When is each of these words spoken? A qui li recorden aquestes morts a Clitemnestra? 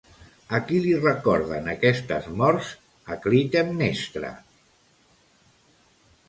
A 0.57 0.59
qui 0.69 0.77
li 0.85 0.93
recorden 1.01 1.69
aquestes 1.73 2.29
morts 2.39 2.71
a 3.17 3.19
Clitemnestra? 3.27 4.33